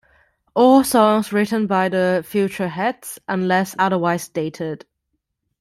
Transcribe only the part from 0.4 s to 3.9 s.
All songs written by The Futureheads, unless